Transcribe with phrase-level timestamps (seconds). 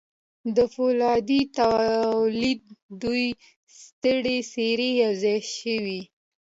[0.55, 2.61] د پولادو د تولید
[3.01, 3.27] دوې
[3.81, 6.01] سترې څېرې یو ځای شوې